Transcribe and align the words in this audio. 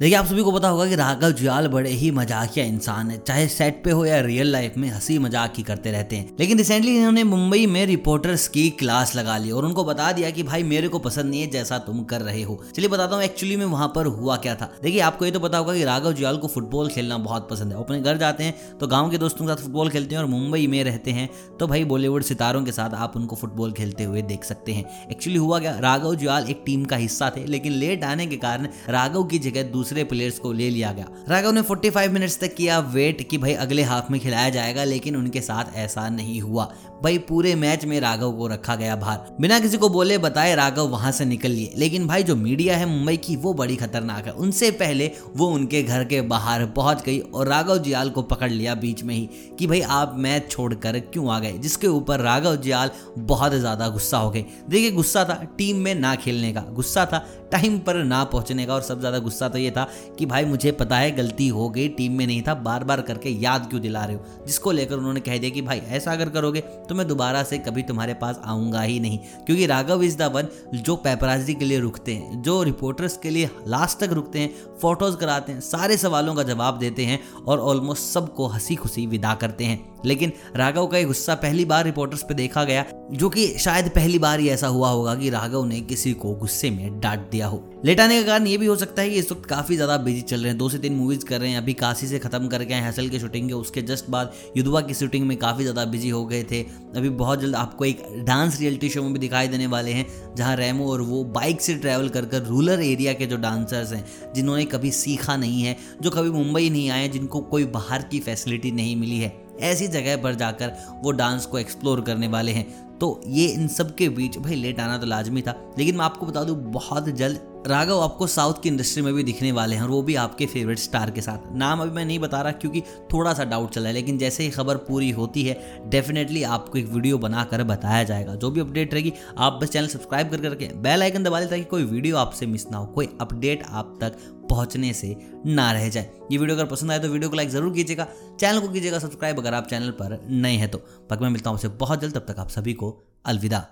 देखिए, 0.00 0.16
आप 0.16 0.26
सभी 0.26 0.42
को 0.42 0.52
पता 0.52 0.68
होगा 0.68 0.86
कि 0.86 0.94
राघव 0.94 1.30
जुयाल 1.30 1.66
बड़े 1.68 1.90
ही 1.90 2.10
मजाकिया 2.10 2.64
इंसान 2.64 3.10
है। 3.10 3.18
चाहे 3.18 3.48
सेट 3.48 3.80
पे 3.84 3.90
हो 3.90 4.04
या 4.04 4.20
रियल 4.20 4.46
लाइफ 4.46 4.74
में, 4.76 4.88
हँसी 4.88 5.18
मज़ाक 5.18 5.52
ही 5.56 5.62
करते 5.62 5.90
रहते 5.90 6.16
हैं। 6.16 6.36
लेकिन 6.40 6.58
रिसेंटली 6.58 6.96
इन्होंने 6.96 7.24
मुंबई 7.24 7.66
में 7.66 7.86
रिपोर्टर्स 7.86 8.48
की 8.48 8.70
क्लास 8.70 9.16
लगा 9.16 9.36
ली 9.38 9.50
और 9.50 9.64
उनको 9.64 9.84
बता 9.84 10.12
दिया 10.12 10.30
कि, 10.30 10.42
भाई, 10.42 10.62
मेरे 10.62 10.88
को 10.88 10.98
पसंद 10.98 11.24
नहीं 11.24 11.40
है 11.40 11.50
जैसा 11.50 11.78
तुम 11.78 12.02
कर 12.04 12.20
रहे 12.20 12.42
हो। 12.42 12.60
चलिए, 12.76 12.88
बताता 12.88 13.16
हूँ 13.16 13.24
एक्चुअली 13.24 13.56
में 13.56 13.64
वहाँ 13.66 13.92
पर 13.94 14.06
हुआ 14.06 14.36
क्या 14.36 14.54
था। 14.54 14.70
देखिए, 14.82 15.00
आपको 15.00 15.24
ये 15.24 15.30
तो 15.30 15.40
पता 15.40 15.58
होगा 15.58 15.74
कि 15.74 15.84
राघव 15.84 16.12
जुयाल 16.12 16.36
को 16.36 16.48
फुटबॉल 16.48 16.88
खेलना 16.88 17.18
बहुत 17.18 17.48
पसंद 17.50 17.72
है। 17.72 17.78
अपने 17.78 18.00
घर 18.00 18.16
जाते 18.16 18.44
हैं 18.44 18.78
तो 18.78 18.86
गाँव 18.86 19.10
के 19.10 19.18
दोस्तों 19.18 19.46
के 19.46 19.52
साथ 19.52 19.62
फुटबॉल 19.62 19.90
खेलते 19.90 20.14
हैं 20.14 20.22
और 20.22 20.28
मुंबई 20.28 20.66
में 20.66 20.82
रहते 20.84 21.10
हैं। 21.10 21.28
तो 21.60 21.66
भाई 21.66 21.84
बॉलीवुड 21.84 22.22
सितारों 22.22 22.64
के 22.64 22.72
साथ 22.72 22.94
आप 22.94 23.16
उनको 23.16 23.36
फुटबॉल 23.36 23.72
खेलते 23.72 24.04
हुए 24.04 24.22
देख 24.24 24.44
सकते 24.44 24.72
हैं। 24.72 24.84
एक्चुअली 25.10 25.38
हुआ 25.38 25.60
क्या 25.60 25.78
राघव 25.78 26.14
जुयाल 26.14 26.50
एक 26.50 26.62
टीम 26.66 26.84
का 26.84 26.96
हिस्सा 26.96 27.32
थे, 27.36 27.44
लेकिन 27.44 27.72
लेट 27.72 28.04
आने 28.04 28.26
के 28.26 28.36
कारण 28.36 28.68
राघव 28.88 29.24
की 29.24 29.38
जगह 29.38 29.62
दूसरे 29.62 29.84
प्लेयर्स 29.94 30.38
को 30.38 30.52
ले 30.52 30.70
लिया 30.70 30.92
गया। 30.92 31.06
राघव 31.28 31.52
ने 31.52 31.62
45 31.62 32.10
मिनट्स 32.10 32.38
तक 32.40 32.54
किया 32.54 32.78
वेट 32.78 33.28
कि 33.28 33.38
भाई 33.38 33.52
अगले 33.54 33.82
हाफ़ 33.82 34.12
में 34.12 34.20
खिलाया 34.20 34.50
जाएगा, 34.50 34.84
लेकिन 34.84 35.16
उनके 35.16 35.40
साथ 35.40 35.76
ऐसा 35.76 36.08
नहीं 36.08 36.40
हुआ। 36.40 36.72
भाई 37.02 37.18
पूरे 37.18 37.54
मैच 37.54 37.84
में 37.84 37.98
राघव 38.00 38.32
को 38.32 38.46
रखा 38.46 38.74
गया 38.76 38.94
बाहर। 38.96 39.36
बिना 39.40 39.58
किसी 39.60 39.76
को 39.76 39.88
बोले 39.88 40.16
बताए 40.18 40.54
राघव 40.54 40.88
वहाँ 40.88 41.12
से 41.12 41.24
निकल 41.24 41.50
लिए। 41.50 41.72
लेकिन 41.76 42.06
भाई 42.06 42.22
जो 42.22 42.36
मीडिया 42.36 42.76
है 42.76 42.86
मुंबई 42.86 43.16
की, 43.16 43.36
वो 43.36 43.52
बड़ी 43.54 43.76
खतरनाक 43.76 44.26
है। 44.26 44.32
उनसे 44.32 44.70
पहले 44.70 45.10
वो 45.36 45.46
उनके 45.46 45.82
घर 45.82 46.04
के 46.04 46.20
बाहर 46.22 46.64
पहुँच 46.66 47.02
गई 47.04 47.18
और 47.18 47.48
राघव 47.48 47.78
जियाल 47.78 48.10
को 48.10 48.22
पकड़ 48.22 48.50
लिया 48.50 48.74
बीच 48.74 49.02
में 49.02 49.14
ही 49.14 49.28
कि 49.58 49.66
भाई 49.66 49.80
आप 49.80 50.14
मैच 50.16 50.50
छोड़कर 50.50 50.98
क्यों 50.98 51.30
आ 51.30 51.38
गए? 51.38 51.52
जिसके 51.52 51.86
ऊपर 51.86 52.20
राघव 52.20 52.56
जियाल 52.56 52.90
बहुत 53.18 53.52
ज़्यादा 53.52 53.88
गुस्सा 53.88 54.18
हो 54.18 54.30
गए। 54.30 54.44
देखिए, 54.68 54.90
गुस्सा 54.90 55.24
था 55.24 55.42
टीम 55.58 55.76
में 55.76 55.94
ना 55.94 56.14
खेलने 56.14 56.52
का। 56.52 56.60
गुस्सा 56.72 57.04
था 57.06 57.26
टाइम 57.52 57.78
पर 57.78 58.02
ना 58.04 58.22
पहुँचने 58.24 58.66
का 58.66 58.74
और 58.74 58.82
सबसे 58.82 59.00
ज़्यादा 59.00 59.18
गुस्सा 59.18 59.48
तो 59.48 59.58
ये 59.58 59.70
था 59.76 59.88
कि 60.18 60.26
भाई 60.26 60.44
मुझे 60.44 60.72
पता 60.72 60.96
है 60.96 61.10
गलती 61.10 61.48
हो 61.48 61.68
गई, 61.68 61.88
टीम 61.88 62.12
में 62.12 62.26
नहीं 62.26 62.42
था 62.42 62.54
बार 62.54 62.84
बार 62.84 63.00
करके 63.00 63.28
याद 63.28 63.66
क्यों 63.70 63.82
दिला 63.82 64.04
रहे 64.04 64.16
हो? 64.16 64.24
जिसको 64.46 64.70
लेकर 64.70 64.96
उन्होंने 64.96 65.20
कह 65.20 65.38
दिया 65.38 65.50
कि 65.50 65.62
भाई 65.62 65.78
ऐसा 65.78 66.12
अगर 66.12 66.28
करोगे 66.28 66.60
तो 66.60 66.94
मैं 66.94 67.08
दोबारा 67.08 67.42
से 67.42 67.58
कभी 67.58 67.82
तुम्हारे 67.82 68.14
पास 68.14 68.40
आऊँगा 68.44 68.82
ही 68.82 69.00
नहीं। 69.00 69.18
क्योंकि 69.18 69.66
राघव 69.66 70.02
इज़ 70.02 70.16
द 70.16 70.22
वन 70.22 70.48
जो 70.74 70.96
पेपराजी 70.96 71.54
के 71.54 71.64
लिए 71.64 71.78
रुकते 71.78 72.14
हैं, 72.14 72.42
जो 72.42 72.62
रिपोर्टर्स 72.62 73.16
के 73.16 73.30
लिए 73.30 73.50
लास्ट 73.68 73.98
तक 73.98 74.12
रुकते 74.12 74.38
हैं 74.38 74.54
फ़ोटोज़ 74.82 75.16
कराते 75.16 75.52
हैं, 75.52 75.60
सारे 75.60 75.96
सवालों 75.96 76.34
का 76.34 76.42
जवाब 76.42 76.78
देते 76.78 77.04
हैं 77.04 77.20
और 77.46 77.58
ऑलमोस्ट 77.58 78.02
सबको 78.02 78.46
हँसी 78.46 78.74
खुशी 78.74 79.06
विदा 79.06 79.34
करते 79.34 79.64
हैं। 79.64 79.96
लेकिन 80.04 80.32
राघव 80.56 80.86
का 80.86 80.98
ये 80.98 81.04
गुस्सा 81.04 81.34
पहली 81.34 81.64
बार 81.64 81.84
रिपोर्टर्स 81.84 82.22
पे 82.22 82.34
देखा 82.34 82.64
गया, 82.64 82.84
जो 83.12 83.28
कि 83.28 83.58
शायद 83.58 83.88
पहली 83.88 84.18
बार 84.18 84.40
ही 84.40 84.48
ऐसा 84.48 84.66
हुआ 84.66 84.90
होगा 84.90 85.14
कि 85.14 85.30
राघव 85.30 85.64
ने 85.64 85.80
किसी 85.80 86.12
को 86.12 86.34
गुस्से 86.34 86.70
में 86.70 87.00
डांट 87.00 87.30
दिया 87.30 87.46
हो। 87.46 87.82
लेटाने 87.84 88.20
का 88.20 88.26
कारण 88.26 88.46
ये 88.46 88.58
भी 88.58 88.66
हो 88.66 88.76
सकता 88.76 89.02
है 89.02 89.10
कि 89.10 89.16
इस 89.16 89.32
वक्त 89.32 89.48
काफ़ी 89.66 89.76
ज़्यादा 89.76 89.96
बिज़ी 89.98 90.20
चल 90.22 90.40
रहे 90.40 90.48
हैं। 90.48 90.56
दो 90.58 90.68
से 90.68 90.78
तीन 90.78 90.92
मूवीज़ 90.94 91.24
कर 91.26 91.40
रहे 91.40 91.50
हैं। 91.50 91.58
अभी 91.58 91.72
काशी 91.74 92.06
से 92.06 92.18
खत्म 92.18 92.48
करके 92.48 92.74
आए 92.74 92.80
हसल 92.82 93.08
की 93.08 93.18
शूटिंग 93.20 93.48
के। 93.48 93.54
उसके 93.54 93.82
जस्ट 93.82 94.10
बाद 94.10 94.32
युद्धवा 94.56 94.80
की 94.80 94.94
शूटिंग 94.94 95.26
में 95.26 95.36
काफ़ी 95.36 95.64
ज़्यादा 95.64 95.84
बिज़ी 95.86 96.08
हो 96.08 96.24
गए 96.26 96.42
थे। 96.42 96.60
अभी 96.96 97.08
बहुत 97.16 97.40
जल्द 97.40 97.54
आपको 97.56 97.84
एक 97.84 98.02
डांस 98.26 98.58
रियलिटी 98.60 98.88
शो 98.88 99.02
में 99.02 99.12
भी 99.12 99.18
दिखाई 99.18 99.48
देने 99.48 99.66
वाले 99.66 99.92
हैं, 99.92 100.06
जहाँ 100.36 100.54
रेमो 100.56 100.90
और 100.92 101.00
वो 101.02 101.24
बाइक 101.34 101.60
से 101.60 101.74
ट्रैवल 101.76 102.08
कर 102.08 102.26
कर 102.26 102.42
रूरल 102.44 102.82
एरिया 102.82 103.12
के 103.12 103.26
जो 103.26 103.36
डांसर्स 103.38 103.92
हैं, 103.92 104.04
जिन्होंने 104.34 104.64
कभी 104.66 104.90
सीखा 104.92 105.36
नहीं 105.36 105.62
है, 105.62 105.76
जो 106.02 106.10
कभी 106.10 106.30
मुंबई 106.30 106.70
नहीं 106.70 106.88
आए, 106.90 107.08
जिनको 107.08 107.40
कोई 107.42 107.64
बाहर 107.74 108.02
की 108.02 108.20
फैसिलिटी 108.20 108.72
नहीं 108.72 108.96
मिली 108.96 109.18
है, 109.18 109.36
ऐसी 109.62 109.88
जगह 109.88 110.16
पर 110.22 110.34
जाकर 110.36 110.72
वो 111.04 111.10
डांस 111.12 111.46
को 111.46 111.58
एक्सप्लोर 111.58 112.00
करने 112.00 112.28
वाले 112.28 112.52
हैं। 112.52 112.66
तो 113.00 113.20
ये 113.28 113.46
इन 113.48 113.68
सब 113.68 113.94
के 113.94 114.08
बीच 114.10 114.38
भाई 114.38 114.54
लेट 114.54 114.80
आना 114.80 114.98
तो 114.98 115.06
लाजमी 115.06 115.42
था। 115.42 115.54
लेकिन 115.78 115.96
मैं 115.96 116.04
आपको 116.04 116.26
बता 116.26 116.44
दूँ, 116.44 116.56
बहुत 116.72 117.08
जल्द, 117.08 117.40
राघव 117.66 118.00
आपको 118.00 118.26
साउथ 118.26 118.62
की 118.62 118.68
इंडस्ट्री 118.68 119.02
में 119.02 119.12
भी 119.14 119.22
दिखने 119.24 119.50
वाले 119.52 119.76
हैं 119.76 119.82
और 119.82 119.88
वो 119.90 120.00
भी 120.02 120.14
आपके 120.14 120.46
फेवरेट 120.46 120.78
स्टार 120.78 121.10
के 121.10 121.20
साथ। 121.20 121.50
नाम 121.54 121.80
अभी 121.82 121.90
मैं 121.90 122.04
नहीं 122.04 122.18
बता 122.18 122.40
रहा 122.42 122.52
क्योंकि 122.54 122.80
थोड़ा 123.12 123.32
सा 123.34 123.44
डाउट 123.44 123.70
चला 123.70 123.88
है, 123.88 123.94
लेकिन 123.94 124.18
जैसे 124.18 124.44
ही 124.44 124.50
खबर 124.50 124.76
पूरी 124.82 125.10
होती 125.10 125.42
है 125.42 125.82
डेफिनेटली 125.90 126.42
आपको 126.44 126.78
एक 126.78 126.86
वीडियो 126.86 127.18
बनाकर 127.18 127.62
बताया 127.64 128.04
जाएगा। 128.04 128.34
जो 128.34 128.50
भी 128.50 128.60
अपडेट 128.60 128.94
रहेगी, 128.94 129.12
आप 129.38 129.58
बस 129.62 129.70
चैनल 129.70 129.88
सब्सक्राइब 129.88 130.30
कर 130.30 130.40
करके 130.40 130.68
बेल 130.78 131.02
आइकन 131.02 131.24
दबा 131.24 131.40
लें 131.40 131.48
ताकि 131.50 131.64
कोई 131.64 131.84
वीडियो 131.84 132.16
आपसे 132.16 132.46
मिस 132.46 132.70
ना 132.70 132.78
हो, 132.78 132.86
कोई 132.86 133.08
अपडेट 133.20 133.62
आप 133.64 133.98
तक 134.00 134.18
पहुँचने 134.50 134.92
से 134.92 135.16
ना 135.46 135.70
रह 135.72 135.88
जाए। 135.88 136.10
ये 136.32 136.38
वीडियो 136.38 136.56
अगर 136.56 136.66
पसंद 136.66 136.90
आए 136.90 136.98
तो 136.98 137.08
वीडियो 137.08 137.30
को 137.30 137.36
लाइक 137.36 137.48
ज़रूर 137.50 137.72
कीजिएगा। 137.74 138.06
चैनल 138.40 138.60
को 138.60 138.68
कीजिएगा 138.68 138.98
सब्सक्राइब 138.98 139.38
अगर 139.38 139.54
आप 139.54 139.66
चैनल 139.66 139.90
पर 139.92 140.18
नए 140.30 140.54
हैं 140.54 140.68
तो। 140.70 140.78
बाकी 141.10 141.24
मैं 141.24 141.30
मिलता 141.30 141.50
हूँ 141.50 141.56
आपसे 141.56 141.68
बहुत 141.76 142.00
जल्द, 142.00 142.14
तब 142.14 142.26
तक 142.28 142.38
आप 142.38 142.50
सभी 142.50 142.72
को 142.74 142.85
अलविदा 143.25 143.67